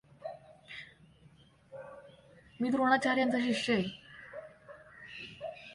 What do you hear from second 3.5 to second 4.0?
आहे.